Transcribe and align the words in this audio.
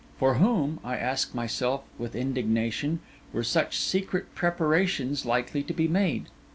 For 0.17 0.33
whom, 0.33 0.79
I 0.83 0.97
asked 0.97 1.35
myself 1.35 1.83
with 1.99 2.15
indignation, 2.15 3.01
were 3.31 3.43
such 3.43 3.77
secret 3.77 4.33
preparations 4.33 5.27
likely 5.27 5.61
to 5.61 5.73
be 5.75 5.87
made? 5.87 6.25